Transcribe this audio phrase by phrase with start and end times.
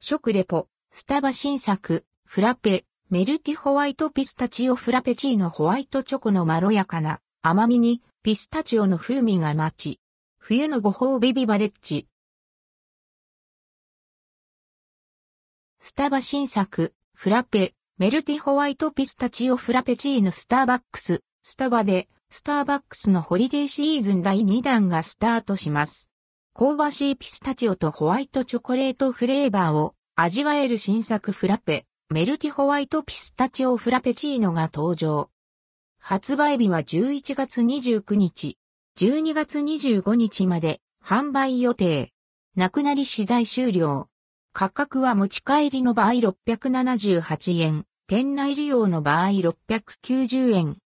[0.00, 7.20] 食レポ、スタバ新作、フラペ、メルティホワイトピスタチオフラペチーノホワイトチョコのまろやかな。
[7.42, 10.00] 甘みにピスタチオの風味がマチ。
[10.38, 12.06] 冬のご褒美ビバレッジ。
[15.80, 26.12] スタバ新作、フラペ、メルティホワイトピスタチオフラペチーノスターバックス、スタバで、スターバックスのホリデーシーズン第2弾がスタートします。
[26.58, 35.30] 香ばしいピスタチオとホワイトチョコレートフレーバーを味わえる新作フラペ、メルティホワイトピスタチオフラペチーノが登場。
[36.00, 38.58] 発売日は11月29日、
[38.98, 42.10] 12月25日まで販売予定。
[42.56, 44.08] なくなり次第終了。
[44.52, 50.78] 価格は持ち帰りの場合678円、店内利用の場合690円。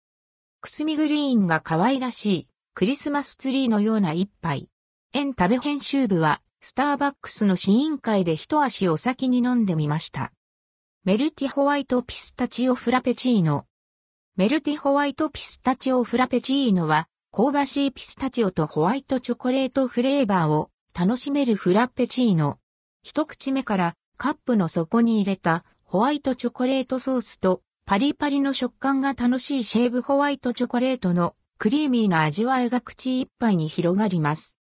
[0.62, 4.68] くすみグリーンが可愛らしいクリスマスツリーのような一杯。
[5.12, 10.32] エンタベ編集部は、スターバックスの試飲会で一足お先に飲んでみました。
[11.02, 13.66] メルティホワイトピスタチオフラペチーノ。
[14.36, 22.60] メルティホワイトピスタチオフラペチーノは、香ばしいピスタチオとホワイトチョコレートフレーバーを楽しめるフラペチーノ。
[23.02, 34.59] 一口目からカップの底に入れたホワイトチョコレートソースとパリパリの食感が楽しいシェーブホワイトチョコレートのクリーミーな味わいが口いっぱいに広がります。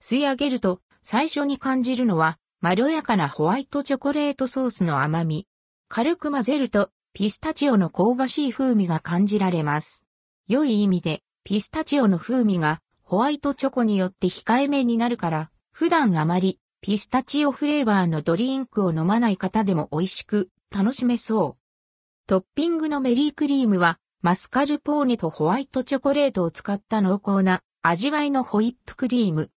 [0.00, 5.46] 吸い上げると最初に感じるのはまろやかなホワイトチョコレートソースの甘み。
[5.88, 10.06] 軽く混ぜるとピスタチオの香ばしい風味が感じられます。
[10.48, 22.26] 良い意味でピスタチオの風味がホワイトチョコによって控えめになるから普段あまりピスタチオフレーバーのドリンクを飲まない方でも美味しく楽しめそう。
[22.26, 29.50] トッピングのメリークリームはマスカルポーネとホワイトチョコレートを使った濃厚な味わいのホイップクリーム。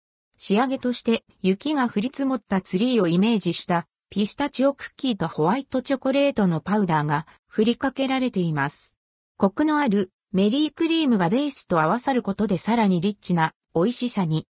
[0.41, 8.95] 仕上げとして雪が降り積もったツリーをイメージしたピスタチオクッキーとホワイトチョコレートのパウダーが振りかけられています。
[9.35, 14.47] コクのあるメリークリームがベースと合わさることでさらにリッチな美味しさに。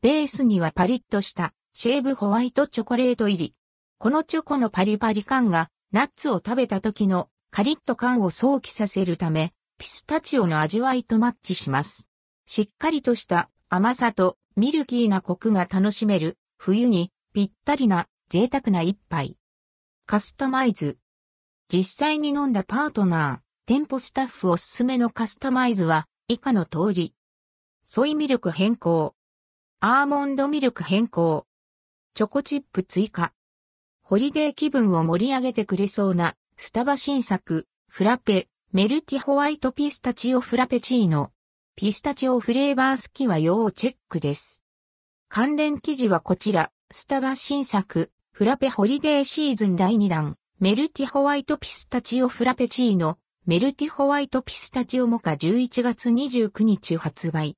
[0.00, 3.54] ベースにはパリッとしたシェーブホワイトチョコレート入り。
[3.98, 12.08] このチョコのパリパリ感がナッツを食べた時のカリッと感を想起させるため、ピスタチオの味わいとマッチします。
[12.46, 19.36] しっかりとした甘さとミルキーなコクが楽しめる、冬にぴったりな贅沢な一杯。
[20.06, 20.96] カスタマイズ。
[21.68, 27.12] 実際に飲んだパートナー、店舗スタッフおすすめのカスタマイズは以下の通り。
[27.82, 29.14] ソイミルク変更。
[29.80, 31.46] アーモンドミルク変更。
[32.14, 33.34] チョコチップ追加。
[34.00, 41.30] ホリデー気分を盛り上げてくれそうなスタバ新作、フラペ、メルティホワイトピスタチオフラペチーノ。
[41.78, 44.62] ピスタチオフレーバー好きは要チェックです。
[45.28, 57.54] 関連記事はこちら、スタバ新作、フラペホリデーシーズン第2弾、メルティホワイトピスタチオフラペチーノ、メルティホワイトピスタチオモカ11月29日発売。